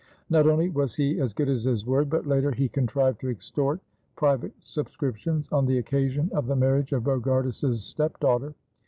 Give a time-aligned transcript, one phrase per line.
[0.31, 3.79] Not only was he as good as his word, but later he contrived to extort
[4.15, 8.55] private subscriptions on the occasion of the marriage of Bogardus's step daughter.